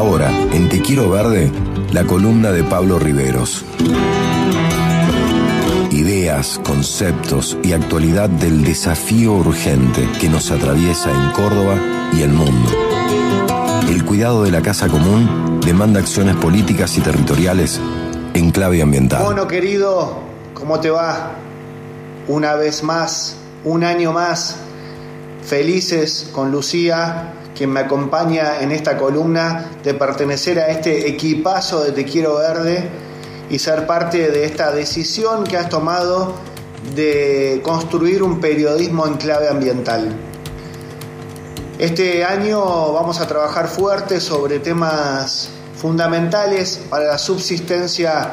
Ahora, 0.00 0.30
en 0.54 0.70
Te 0.70 0.80
Quiero 0.80 1.10
Verde, 1.10 1.52
la 1.92 2.04
columna 2.04 2.52
de 2.52 2.64
Pablo 2.64 2.98
Riveros. 2.98 3.66
Ideas, 5.90 6.58
conceptos 6.64 7.58
y 7.62 7.74
actualidad 7.74 8.30
del 8.30 8.64
desafío 8.64 9.34
urgente 9.34 10.08
que 10.18 10.30
nos 10.30 10.50
atraviesa 10.50 11.10
en 11.10 11.32
Córdoba 11.32 11.74
y 12.14 12.22
el 12.22 12.30
mundo. 12.30 12.70
El 13.90 14.02
cuidado 14.06 14.42
de 14.42 14.50
la 14.50 14.62
casa 14.62 14.88
común 14.88 15.60
demanda 15.62 16.00
acciones 16.00 16.36
políticas 16.36 16.96
y 16.96 17.02
territoriales 17.02 17.78
en 18.32 18.52
clave 18.52 18.80
ambiental. 18.80 19.22
Bueno, 19.22 19.46
querido, 19.46 20.16
¿cómo 20.54 20.80
te 20.80 20.88
va? 20.88 21.32
Una 22.26 22.54
vez 22.54 22.82
más, 22.82 23.36
un 23.64 23.84
año 23.84 24.14
más, 24.14 24.56
felices 25.44 26.30
con 26.32 26.50
Lucía 26.50 27.34
quien 27.60 27.72
me 27.72 27.80
acompaña 27.80 28.62
en 28.62 28.72
esta 28.72 28.96
columna, 28.96 29.72
de 29.84 29.92
pertenecer 29.92 30.58
a 30.58 30.68
este 30.68 31.06
equipazo 31.06 31.84
de 31.84 31.92
Te 31.92 32.06
Quiero 32.06 32.38
Verde 32.38 32.88
y 33.50 33.58
ser 33.58 33.86
parte 33.86 34.30
de 34.30 34.46
esta 34.46 34.72
decisión 34.72 35.44
que 35.44 35.58
has 35.58 35.68
tomado 35.68 36.36
de 36.94 37.60
construir 37.62 38.22
un 38.22 38.40
periodismo 38.40 39.06
en 39.06 39.18
clave 39.18 39.50
ambiental. 39.50 40.10
Este 41.78 42.24
año 42.24 42.94
vamos 42.94 43.20
a 43.20 43.26
trabajar 43.26 43.68
fuerte 43.68 44.22
sobre 44.22 44.60
temas 44.60 45.50
fundamentales 45.76 46.80
para 46.88 47.04
la 47.04 47.18
subsistencia 47.18 48.30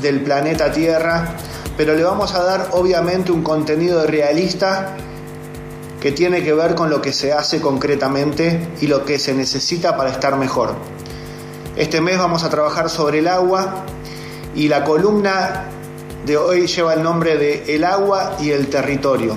del 0.00 0.22
planeta 0.22 0.72
Tierra, 0.72 1.36
pero 1.76 1.94
le 1.94 2.02
vamos 2.02 2.32
a 2.34 2.42
dar 2.44 2.68
obviamente 2.72 3.30
un 3.30 3.42
contenido 3.42 4.06
realista 4.06 4.96
que 6.00 6.12
tiene 6.12 6.42
que 6.42 6.54
ver 6.54 6.74
con 6.74 6.88
lo 6.88 7.02
que 7.02 7.12
se 7.12 7.32
hace 7.32 7.60
concretamente 7.60 8.68
y 8.80 8.86
lo 8.86 9.04
que 9.04 9.18
se 9.18 9.34
necesita 9.34 9.96
para 9.96 10.10
estar 10.10 10.36
mejor. 10.36 10.74
Este 11.76 12.00
mes 12.00 12.18
vamos 12.18 12.42
a 12.42 12.50
trabajar 12.50 12.88
sobre 12.88 13.18
el 13.18 13.28
agua 13.28 13.84
y 14.54 14.68
la 14.68 14.82
columna 14.82 15.66
de 16.24 16.36
hoy 16.36 16.66
lleva 16.66 16.94
el 16.94 17.02
nombre 17.02 17.36
de 17.36 17.74
El 17.74 17.84
agua 17.84 18.36
y 18.40 18.50
el 18.50 18.68
territorio. 18.68 19.36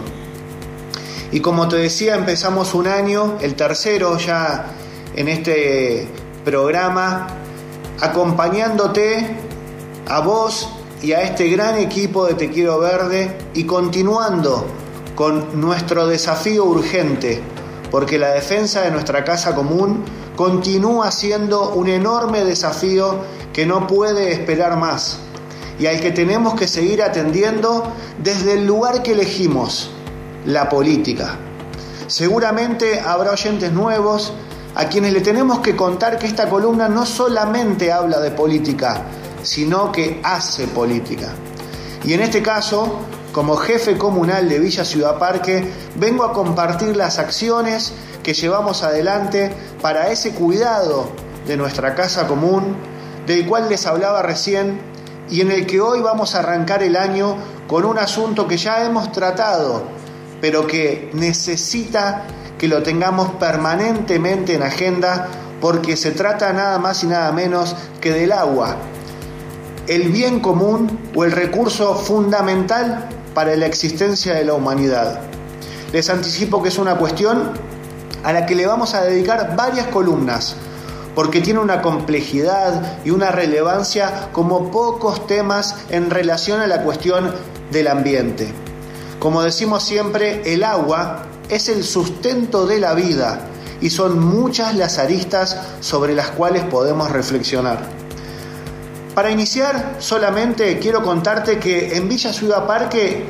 Y 1.31 1.39
como 1.39 1.67
te 1.67 1.77
decía, 1.77 2.15
empezamos 2.15 2.73
un 2.73 2.87
año, 2.87 3.37
el 3.41 3.55
tercero 3.55 4.17
ya 4.17 4.67
en 5.15 5.27
este 5.27 6.07
programa, 6.45 7.27
acompañándote 7.99 9.35
a 10.07 10.19
vos 10.19 10.69
y 11.01 11.13
a 11.13 11.21
este 11.21 11.47
gran 11.49 11.77
equipo 11.77 12.25
de 12.25 12.35
Te 12.35 12.49
Quiero 12.49 12.79
Verde 12.79 13.37
y 13.53 13.65
continuando 13.65 14.82
con 15.15 15.59
nuestro 15.59 16.07
desafío 16.07 16.65
urgente, 16.65 17.41
porque 17.91 18.17
la 18.17 18.31
defensa 18.31 18.81
de 18.81 18.91
nuestra 18.91 19.23
casa 19.23 19.53
común 19.53 20.03
continúa 20.35 21.11
siendo 21.11 21.73
un 21.73 21.87
enorme 21.87 22.43
desafío 22.43 23.19
que 23.53 23.65
no 23.65 23.85
puede 23.85 24.31
esperar 24.31 24.77
más 24.77 25.19
y 25.79 25.87
al 25.87 25.99
que 25.99 26.11
tenemos 26.11 26.55
que 26.55 26.67
seguir 26.67 27.01
atendiendo 27.01 27.83
desde 28.19 28.53
el 28.53 28.65
lugar 28.65 29.03
que 29.03 29.13
elegimos, 29.13 29.91
la 30.45 30.69
política. 30.69 31.37
Seguramente 32.07 32.99
habrá 32.99 33.31
oyentes 33.31 33.71
nuevos 33.71 34.33
a 34.75 34.85
quienes 34.85 35.13
le 35.13 35.21
tenemos 35.21 35.59
que 35.59 35.75
contar 35.75 36.17
que 36.17 36.27
esta 36.27 36.49
columna 36.49 36.89
no 36.89 37.05
solamente 37.05 37.91
habla 37.91 38.19
de 38.19 38.31
política, 38.31 39.03
sino 39.41 39.91
que 39.91 40.19
hace 40.23 40.67
política. 40.67 41.33
Y 42.03 42.13
en 42.13 42.21
este 42.21 42.41
caso, 42.41 42.99
como 43.33 43.57
jefe 43.57 43.97
comunal 43.97 44.47
de 44.47 44.59
Villa 44.59 44.85
Ciudad 44.85 45.17
Parque, 45.17 45.67
vengo 45.95 46.23
a 46.23 46.31
compartir 46.31 46.95
las 46.95 47.17
acciones 47.17 47.91
que 48.21 48.33
llevamos 48.33 48.83
adelante 48.83 49.51
para 49.81 50.09
ese 50.09 50.31
cuidado 50.31 51.09
de 51.47 51.57
nuestra 51.57 51.95
casa 51.95 52.27
común, 52.27 52.77
del 53.25 53.45
cual 53.47 53.69
les 53.69 53.87
hablaba 53.87 54.21
recién, 54.21 54.79
y 55.29 55.41
en 55.41 55.51
el 55.51 55.65
que 55.65 55.81
hoy 55.81 55.99
vamos 56.01 56.35
a 56.35 56.39
arrancar 56.39 56.83
el 56.83 56.95
año 56.95 57.35
con 57.67 57.85
un 57.85 57.97
asunto 57.97 58.47
que 58.47 58.57
ya 58.57 58.85
hemos 58.85 59.11
tratado, 59.11 59.83
pero 60.39 60.67
que 60.67 61.09
necesita 61.13 62.25
que 62.59 62.67
lo 62.67 62.83
tengamos 62.83 63.31
permanentemente 63.31 64.53
en 64.53 64.61
agenda, 64.61 65.27
porque 65.59 65.97
se 65.97 66.11
trata 66.11 66.53
nada 66.53 66.77
más 66.77 67.03
y 67.03 67.07
nada 67.07 67.31
menos 67.31 67.75
que 67.99 68.11
del 68.11 68.31
agua, 68.31 68.77
el 69.87 70.09
bien 70.09 70.39
común 70.39 71.09
o 71.15 71.23
el 71.23 71.31
recurso 71.31 71.95
fundamental 71.95 73.09
para 73.33 73.55
la 73.55 73.65
existencia 73.65 74.33
de 74.33 74.45
la 74.45 74.53
humanidad. 74.53 75.21
Les 75.91 76.09
anticipo 76.09 76.61
que 76.61 76.69
es 76.69 76.77
una 76.77 76.97
cuestión 76.97 77.51
a 78.23 78.33
la 78.33 78.45
que 78.45 78.55
le 78.55 78.65
vamos 78.65 78.93
a 78.93 79.03
dedicar 79.03 79.55
varias 79.55 79.87
columnas, 79.87 80.55
porque 81.15 81.41
tiene 81.41 81.59
una 81.59 81.81
complejidad 81.81 82.99
y 83.05 83.11
una 83.11 83.31
relevancia 83.31 84.29
como 84.31 84.71
pocos 84.71 85.27
temas 85.27 85.75
en 85.89 86.09
relación 86.09 86.61
a 86.61 86.67
la 86.67 86.81
cuestión 86.83 87.31
del 87.71 87.87
ambiente. 87.87 88.47
Como 89.19 89.41
decimos 89.41 89.83
siempre, 89.83 90.41
el 90.53 90.63
agua 90.63 91.23
es 91.49 91.69
el 91.69 91.83
sustento 91.83 92.65
de 92.65 92.79
la 92.79 92.93
vida 92.93 93.41
y 93.81 93.89
son 93.89 94.19
muchas 94.19 94.75
las 94.75 94.97
aristas 94.97 95.57
sobre 95.81 96.15
las 96.15 96.29
cuales 96.31 96.63
podemos 96.63 97.11
reflexionar. 97.11 98.02
Para 99.15 99.29
iniciar, 99.29 99.97
solamente 99.99 100.79
quiero 100.79 101.03
contarte 101.03 101.59
que 101.59 101.95
en 101.95 102.09
Villa 102.09 102.33
Ciudad 102.33 102.65
Parque 102.65 103.23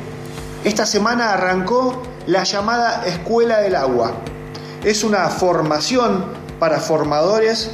esta 0.64 0.86
semana 0.86 1.34
arrancó 1.34 2.02
la 2.26 2.42
llamada 2.44 3.04
Escuela 3.04 3.58
del 3.58 3.76
Agua. 3.76 4.14
Es 4.82 5.04
una 5.04 5.28
formación 5.28 6.24
para 6.58 6.80
formadores, 6.80 7.70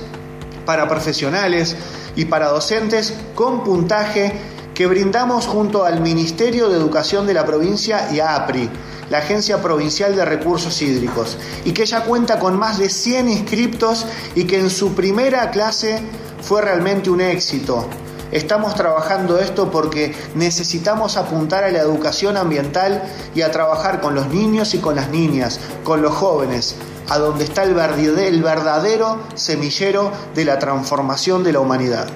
para 0.67 0.89
profesionales 0.89 1.77
y 2.17 2.25
para 2.25 2.49
docentes 2.49 3.15
con 3.37 3.63
puntaje 3.63 4.33
que 4.81 4.87
brindamos 4.87 5.47
junto 5.47 5.85
al 5.85 6.01
Ministerio 6.01 6.71
de 6.71 6.79
Educación 6.79 7.27
de 7.27 7.35
la 7.35 7.45
provincia 7.45 8.11
y 8.11 8.21
a 8.21 8.35
APRI, 8.35 8.71
la 9.11 9.19
Agencia 9.19 9.61
Provincial 9.61 10.17
de 10.17 10.25
Recursos 10.25 10.81
Hídricos, 10.81 11.37
y 11.67 11.73
que 11.73 11.85
ya 11.85 12.05
cuenta 12.05 12.39
con 12.39 12.59
más 12.59 12.79
de 12.79 12.89
100 12.89 13.29
inscriptos 13.29 14.07
y 14.35 14.45
que 14.45 14.59
en 14.59 14.71
su 14.71 14.95
primera 14.95 15.51
clase 15.51 16.01
fue 16.41 16.63
realmente 16.63 17.11
un 17.11 17.21
éxito. 17.21 17.87
Estamos 18.33 18.75
trabajando 18.75 19.39
esto 19.39 19.71
porque 19.71 20.15
necesitamos 20.35 21.19
apuntar 21.19 21.65
a 21.65 21.71
la 21.71 21.81
educación 21.81 22.39
ambiental 22.39 23.03
y 23.35 23.43
a 23.43 23.51
trabajar 23.51 24.01
con 24.01 24.15
los 24.15 24.29
niños 24.29 24.73
y 24.73 24.79
con 24.79 24.97
las 24.97 25.11
niñas, 25.11 25.61
con 25.85 26.01
los 26.01 26.15
jóvenes, 26.15 26.75
a 27.11 27.19
donde 27.19 27.45
está 27.45 27.65
el 27.65 27.75
verdadero 27.75 29.19
semillero 29.35 30.11
de 30.35 30.47
la 30.47 30.59
transformación 30.59 31.45
de 31.45 31.53
la 31.53 31.61
humanidad. 31.61 32.09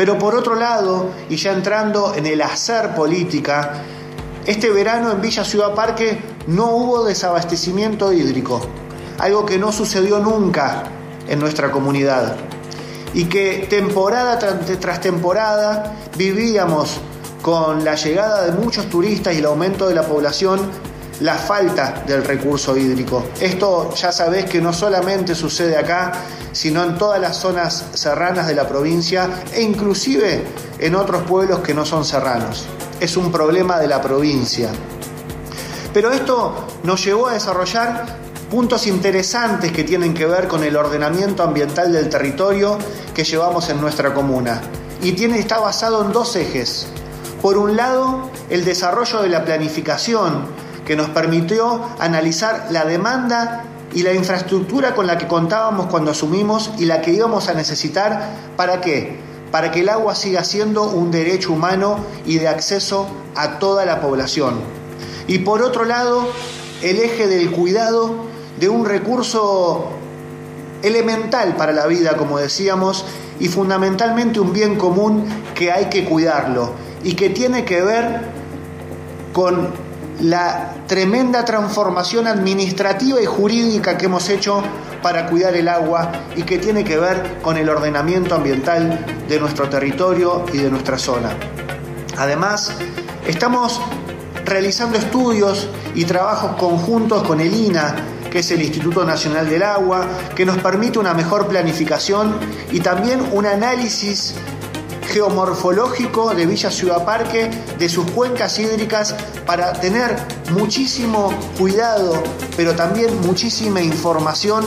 Pero 0.00 0.18
por 0.18 0.34
otro 0.34 0.54
lado, 0.54 1.10
y 1.28 1.36
ya 1.36 1.52
entrando 1.52 2.14
en 2.14 2.24
el 2.24 2.40
hacer 2.40 2.94
política, 2.94 3.82
este 4.46 4.70
verano 4.70 5.12
en 5.12 5.20
Villa 5.20 5.44
Ciudad 5.44 5.74
Parque 5.74 6.18
no 6.46 6.70
hubo 6.70 7.04
desabastecimiento 7.04 8.10
hídrico, 8.10 8.62
algo 9.18 9.44
que 9.44 9.58
no 9.58 9.72
sucedió 9.72 10.18
nunca 10.18 10.84
en 11.28 11.38
nuestra 11.38 11.70
comunidad. 11.70 12.34
Y 13.12 13.26
que 13.26 13.66
temporada 13.68 14.38
tras 14.38 15.02
temporada 15.02 15.94
vivíamos 16.16 16.98
con 17.42 17.84
la 17.84 17.94
llegada 17.94 18.46
de 18.46 18.52
muchos 18.52 18.88
turistas 18.88 19.34
y 19.34 19.40
el 19.40 19.44
aumento 19.44 19.86
de 19.86 19.96
la 19.96 20.04
población 20.04 20.60
la 21.20 21.34
falta 21.34 22.02
del 22.06 22.24
recurso 22.24 22.76
hídrico. 22.76 23.28
Esto 23.40 23.94
ya 23.94 24.12
sabés 24.12 24.46
que 24.46 24.60
no 24.60 24.72
solamente 24.72 25.34
sucede 25.34 25.76
acá, 25.76 26.12
sino 26.52 26.82
en 26.82 26.96
todas 26.98 27.20
las 27.20 27.36
zonas 27.36 27.84
serranas 27.94 28.46
de 28.46 28.54
la 28.54 28.66
provincia 28.66 29.28
e 29.52 29.62
inclusive 29.62 30.44
en 30.78 30.94
otros 30.94 31.22
pueblos 31.22 31.60
que 31.60 31.74
no 31.74 31.84
son 31.84 32.04
serranos. 32.04 32.66
Es 32.98 33.16
un 33.16 33.30
problema 33.30 33.78
de 33.78 33.86
la 33.86 34.00
provincia. 34.00 34.70
Pero 35.92 36.10
esto 36.12 36.66
nos 36.84 37.04
llevó 37.04 37.28
a 37.28 37.34
desarrollar 37.34 38.04
puntos 38.50 38.86
interesantes 38.86 39.72
que 39.72 39.84
tienen 39.84 40.12
que 40.12 40.26
ver 40.26 40.48
con 40.48 40.64
el 40.64 40.76
ordenamiento 40.76 41.42
ambiental 41.42 41.92
del 41.92 42.08
territorio 42.08 42.78
que 43.14 43.24
llevamos 43.24 43.68
en 43.68 43.80
nuestra 43.80 44.12
comuna. 44.12 44.60
Y 45.02 45.12
tiene, 45.12 45.38
está 45.38 45.58
basado 45.58 46.04
en 46.04 46.12
dos 46.12 46.34
ejes. 46.36 46.86
Por 47.40 47.56
un 47.56 47.76
lado, 47.76 48.30
el 48.50 48.64
desarrollo 48.64 49.22
de 49.22 49.30
la 49.30 49.44
planificación, 49.44 50.46
que 50.84 50.96
nos 50.96 51.08
permitió 51.10 51.82
analizar 51.98 52.68
la 52.70 52.84
demanda 52.84 53.64
y 53.92 54.02
la 54.02 54.12
infraestructura 54.12 54.94
con 54.94 55.06
la 55.06 55.18
que 55.18 55.26
contábamos 55.26 55.86
cuando 55.86 56.12
asumimos 56.12 56.70
y 56.78 56.84
la 56.84 57.00
que 57.00 57.12
íbamos 57.12 57.48
a 57.48 57.54
necesitar 57.54 58.28
para 58.56 58.80
qué? 58.80 59.18
Para 59.50 59.70
que 59.70 59.80
el 59.80 59.88
agua 59.88 60.14
siga 60.14 60.44
siendo 60.44 60.84
un 60.84 61.10
derecho 61.10 61.52
humano 61.52 61.98
y 62.24 62.38
de 62.38 62.48
acceso 62.48 63.08
a 63.34 63.58
toda 63.58 63.84
la 63.84 64.00
población. 64.00 64.60
Y 65.26 65.38
por 65.40 65.62
otro 65.62 65.84
lado, 65.84 66.28
el 66.82 67.00
eje 67.00 67.26
del 67.26 67.50
cuidado 67.50 68.14
de 68.58 68.68
un 68.68 68.84
recurso 68.84 69.90
elemental 70.82 71.56
para 71.56 71.72
la 71.72 71.86
vida, 71.86 72.16
como 72.16 72.38
decíamos, 72.38 73.04
y 73.38 73.48
fundamentalmente 73.48 74.38
un 74.38 74.52
bien 74.52 74.76
común 74.76 75.24
que 75.54 75.72
hay 75.72 75.86
que 75.86 76.04
cuidarlo 76.04 76.72
y 77.02 77.14
que 77.14 77.30
tiene 77.30 77.64
que 77.64 77.82
ver 77.82 78.20
con 79.32 79.70
la 80.22 80.74
tremenda 80.86 81.44
transformación 81.44 82.26
administrativa 82.26 83.20
y 83.20 83.26
jurídica 83.26 83.96
que 83.96 84.06
hemos 84.06 84.28
hecho 84.28 84.62
para 85.02 85.26
cuidar 85.26 85.54
el 85.54 85.68
agua 85.68 86.12
y 86.36 86.42
que 86.42 86.58
tiene 86.58 86.84
que 86.84 86.98
ver 86.98 87.38
con 87.42 87.56
el 87.56 87.68
ordenamiento 87.68 88.34
ambiental 88.34 89.04
de 89.28 89.40
nuestro 89.40 89.68
territorio 89.68 90.44
y 90.52 90.58
de 90.58 90.70
nuestra 90.70 90.98
zona. 90.98 91.30
Además, 92.18 92.72
estamos 93.26 93.80
realizando 94.44 94.98
estudios 94.98 95.68
y 95.94 96.04
trabajos 96.04 96.56
conjuntos 96.56 97.22
con 97.22 97.40
el 97.40 97.54
INA, 97.54 97.94
que 98.30 98.40
es 98.40 98.50
el 98.50 98.62
Instituto 98.62 99.04
Nacional 99.04 99.48
del 99.48 99.62
Agua, 99.62 100.06
que 100.34 100.44
nos 100.44 100.58
permite 100.58 100.98
una 100.98 101.14
mejor 101.14 101.48
planificación 101.48 102.36
y 102.70 102.80
también 102.80 103.20
un 103.32 103.46
análisis 103.46 104.34
geomorfológico 105.10 106.34
de 106.34 106.46
Villa 106.46 106.70
Ciudad 106.70 107.04
Parque, 107.04 107.50
de 107.78 107.88
sus 107.88 108.08
cuencas 108.12 108.58
hídricas, 108.58 109.14
para 109.44 109.72
tener 109.72 110.16
muchísimo 110.52 111.32
cuidado, 111.58 112.22
pero 112.56 112.74
también 112.74 113.20
muchísima 113.22 113.80
información 113.80 114.64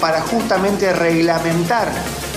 para 0.00 0.20
justamente 0.22 0.92
reglamentar 0.92 1.88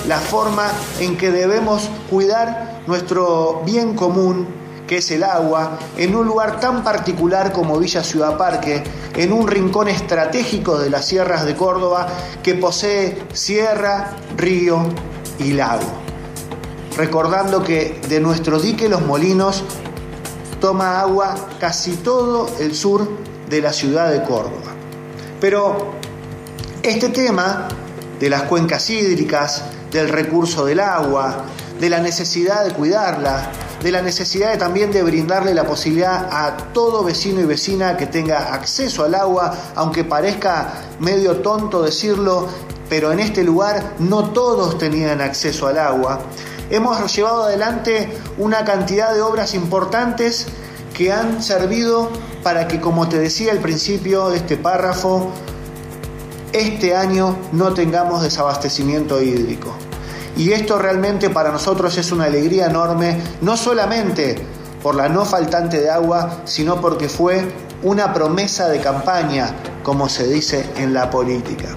la 0.07 0.19
forma 0.19 0.71
en 0.99 1.17
que 1.17 1.31
debemos 1.31 1.89
cuidar 2.09 2.81
nuestro 2.87 3.61
bien 3.65 3.95
común, 3.95 4.47
que 4.87 4.97
es 4.97 5.11
el 5.11 5.23
agua, 5.23 5.77
en 5.97 6.15
un 6.15 6.25
lugar 6.25 6.59
tan 6.59 6.83
particular 6.83 7.51
como 7.51 7.77
Villa 7.77 8.03
Ciudad 8.03 8.37
Parque, 8.37 8.83
en 9.15 9.31
un 9.31 9.47
rincón 9.47 9.87
estratégico 9.87 10.79
de 10.79 10.89
las 10.89 11.05
sierras 11.05 11.45
de 11.45 11.55
Córdoba 11.55 12.07
que 12.41 12.55
posee 12.55 13.21
sierra, 13.33 14.15
río 14.35 14.81
y 15.37 15.53
lago. 15.53 15.98
Recordando 16.99 17.63
que 17.63 18.01
de 18.09 18.19
nuestro 18.19 18.59
dique 18.59 18.89
Los 18.89 19.03
Molinos 19.03 19.63
toma 20.59 20.99
agua 20.99 21.33
casi 21.57 21.93
todo 21.93 22.49
el 22.59 22.75
sur 22.75 23.07
de 23.49 23.61
la 23.61 23.71
ciudad 23.71 24.11
de 24.11 24.21
Córdoba. 24.23 24.73
Pero 25.39 25.93
este 26.83 27.07
tema 27.07 27.69
de 28.19 28.29
las 28.29 28.41
cuencas 28.43 28.89
hídricas, 28.89 29.63
del 29.89 30.09
recurso 30.09 30.65
del 30.65 30.81
agua, 30.81 31.45
de 31.79 31.89
la 31.89 32.01
necesidad 32.01 32.65
de 32.65 32.73
cuidarla, 32.73 33.49
de 33.81 33.93
la 33.93 34.01
necesidad 34.01 34.57
también 34.57 34.91
de 34.91 35.01
brindarle 35.01 35.53
la 35.53 35.63
posibilidad 35.63 36.27
a 36.29 36.57
todo 36.73 37.05
vecino 37.05 37.39
y 37.39 37.45
vecina 37.45 37.95
que 37.95 38.07
tenga 38.07 38.53
acceso 38.53 39.05
al 39.05 39.15
agua, 39.15 39.55
aunque 39.75 40.03
parezca 40.03 40.73
medio 40.99 41.37
tonto 41.37 41.81
decirlo, 41.81 42.49
pero 42.89 43.13
en 43.13 43.21
este 43.21 43.45
lugar 43.45 43.93
no 43.99 44.31
todos 44.31 44.77
tenían 44.77 45.21
acceso 45.21 45.65
al 45.67 45.77
agua. 45.77 46.19
Hemos 46.69 47.15
llevado 47.15 47.43
adelante 47.43 48.09
una 48.37 48.63
cantidad 48.63 49.13
de 49.13 49.21
obras 49.21 49.55
importantes 49.55 50.47
que 50.93 51.11
han 51.11 51.41
servido 51.41 52.09
para 52.43 52.67
que, 52.67 52.79
como 52.79 53.09
te 53.09 53.17
decía 53.17 53.51
al 53.51 53.59
principio 53.59 54.29
de 54.29 54.37
este 54.37 54.57
párrafo, 54.57 55.31
este 56.53 56.95
año 56.95 57.37
no 57.51 57.73
tengamos 57.73 58.21
desabastecimiento 58.21 59.21
hídrico. 59.21 59.73
Y 60.37 60.51
esto 60.51 60.77
realmente 60.77 61.29
para 61.29 61.51
nosotros 61.51 61.97
es 61.97 62.11
una 62.11 62.25
alegría 62.25 62.67
enorme, 62.67 63.21
no 63.41 63.57
solamente 63.57 64.35
por 64.81 64.95
la 64.95 65.09
no 65.09 65.25
faltante 65.25 65.81
de 65.81 65.89
agua, 65.89 66.41
sino 66.45 66.79
porque 66.79 67.09
fue 67.09 67.51
una 67.83 68.13
promesa 68.13 68.69
de 68.69 68.79
campaña, 68.79 69.55
como 69.83 70.07
se 70.07 70.27
dice 70.27 70.65
en 70.77 70.93
la 70.93 71.09
política. 71.09 71.69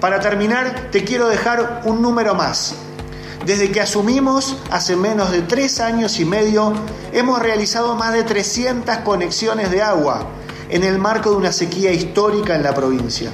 Para 0.00 0.20
terminar, 0.20 0.88
te 0.90 1.04
quiero 1.04 1.28
dejar 1.28 1.82
un 1.84 2.00
número 2.00 2.34
más. 2.34 2.74
Desde 3.44 3.72
que 3.72 3.80
asumimos 3.80 4.56
hace 4.70 4.96
menos 4.96 5.32
de 5.32 5.40
tres 5.40 5.80
años 5.80 6.20
y 6.20 6.26
medio, 6.26 6.74
hemos 7.12 7.40
realizado 7.40 7.94
más 7.94 8.12
de 8.12 8.22
300 8.22 8.98
conexiones 8.98 9.70
de 9.70 9.82
agua 9.82 10.26
en 10.68 10.84
el 10.84 10.98
marco 10.98 11.30
de 11.30 11.36
una 11.36 11.52
sequía 11.52 11.90
histórica 11.90 12.54
en 12.54 12.62
la 12.62 12.74
provincia. 12.74 13.30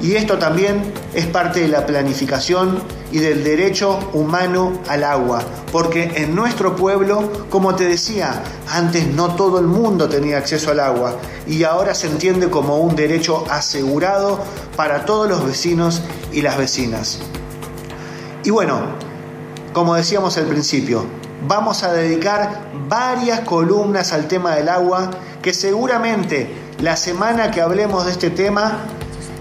Y 0.00 0.14
esto 0.14 0.38
también 0.38 0.92
es 1.14 1.26
parte 1.26 1.60
de 1.60 1.68
la 1.68 1.86
planificación 1.86 2.82
y 3.10 3.18
del 3.18 3.44
derecho 3.44 3.98
humano 4.12 4.80
al 4.88 5.04
agua, 5.04 5.42
porque 5.70 6.10
en 6.16 6.34
nuestro 6.34 6.74
pueblo, 6.74 7.30
como 7.50 7.74
te 7.74 7.84
decía, 7.84 8.42
antes 8.68 9.06
no 9.08 9.34
todo 9.34 9.58
el 9.58 9.66
mundo 9.66 10.08
tenía 10.08 10.38
acceso 10.38 10.70
al 10.70 10.80
agua 10.80 11.16
y 11.46 11.64
ahora 11.64 11.94
se 11.94 12.06
entiende 12.06 12.48
como 12.48 12.78
un 12.78 12.96
derecho 12.96 13.44
asegurado 13.50 14.40
para 14.76 15.04
todos 15.04 15.28
los 15.28 15.44
vecinos 15.44 16.02
y 16.32 16.42
las 16.42 16.56
vecinas. 16.58 17.18
Y 18.44 18.50
bueno, 18.50 18.80
como 19.72 19.94
decíamos 19.94 20.36
al 20.36 20.44
principio, 20.44 21.04
vamos 21.46 21.82
a 21.82 21.92
dedicar 21.92 22.70
varias 22.88 23.40
columnas 23.40 24.12
al 24.12 24.28
tema 24.28 24.54
del 24.54 24.68
agua 24.68 25.10
que 25.40 25.54
seguramente 25.54 26.48
la 26.80 26.96
semana 26.96 27.50
que 27.50 27.60
hablemos 27.60 28.04
de 28.04 28.12
este 28.12 28.30
tema 28.30 28.80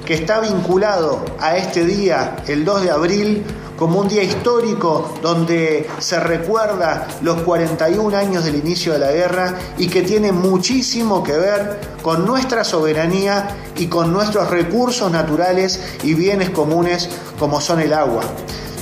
que 0.06 0.14
está 0.14 0.40
vinculado 0.40 1.24
a 1.40 1.58
este 1.58 1.86
día, 1.86 2.38
el 2.48 2.66
2 2.66 2.84
de 2.84 2.92
abril, 2.92 3.44
como 3.78 4.00
un 4.00 4.08
día 4.08 4.24
histórico 4.24 5.16
donde 5.22 5.90
se 6.00 6.20
recuerda 6.20 7.08
los 7.22 7.42
41 7.42 8.16
años 8.16 8.46
del 8.46 8.56
inicio 8.56 8.94
de 8.94 9.00
la 9.00 9.12
guerra 9.12 9.56
y 9.78 9.88
que 9.88 10.04
tiene 10.04 10.32
muchísimo 10.32 11.24
que 11.24 11.34
ver 11.34 11.80
con 12.04 12.26
nuestra 12.26 12.64
soberanía 12.64 13.58
y 13.76 13.88
con 13.88 14.14
nuestros 14.14 14.50
recursos 14.50 15.12
naturales 15.12 15.82
y 16.04 16.14
bienes 16.14 16.52
comunes 16.52 17.10
como 17.40 17.60
son 17.60 17.80
el 17.80 17.94
agua. 17.94 18.24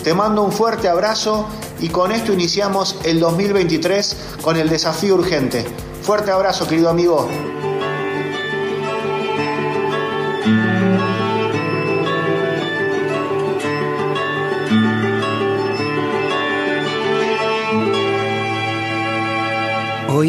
Te 0.03 0.13
mando 0.13 0.43
un 0.43 0.51
fuerte 0.51 0.87
abrazo 0.87 1.45
y 1.79 1.89
con 1.89 2.11
esto 2.11 2.31
iniciamos 2.31 2.97
el 3.03 3.19
2023 3.19 4.17
con 4.41 4.55
el 4.55 4.69
desafío 4.69 5.15
urgente. 5.15 5.65
Fuerte 6.01 6.31
abrazo, 6.31 6.67
querido 6.67 6.89
amigo. 6.89 7.27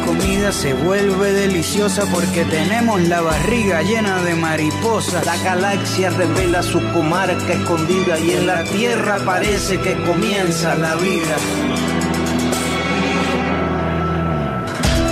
comida 0.00 0.52
se 0.52 0.74
vuelve 0.74 1.32
deliciosa 1.32 2.04
porque 2.12 2.44
tenemos 2.44 3.00
la 3.08 3.20
barriga 3.20 3.82
llena 3.82 4.22
de 4.22 4.34
mariposas. 4.34 5.24
La 5.26 5.36
galaxia 5.38 6.10
revela 6.10 6.62
su 6.62 6.80
comarca 6.92 7.52
escondida 7.52 8.18
y 8.18 8.32
en 8.32 8.46
la 8.46 8.64
tierra 8.64 9.18
parece 9.24 9.78
que 9.80 9.94
comienza 10.02 10.74
la 10.76 10.94
vida. 10.96 11.36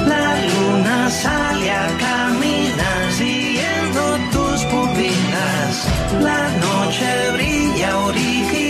La 0.07 0.35
luna 0.47 1.11
sale 1.11 1.71
a 1.71 1.87
caminar 1.99 3.13
siguiendo 3.13 4.19
tus 4.33 4.65
pupilas. 4.65 5.89
La 6.21 6.49
noche 6.59 7.31
brilla 7.33 7.99
original 7.99 8.70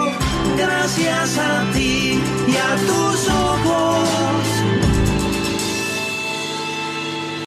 Gracias 0.61 1.39
a 1.39 1.71
ti 1.73 2.21
y 2.47 2.55
a 2.55 2.75
tus 2.85 3.29
ojos. 3.29 4.30